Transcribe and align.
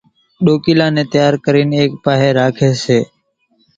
ڏوڪيلان 0.45 0.91
نين 0.95 1.07
تيار 1.13 1.33
ڪرين 1.45 1.69
ايڪ 1.79 1.91
پاھي 2.03 2.29
راکي 2.37 2.69
سي۔ 2.83 2.99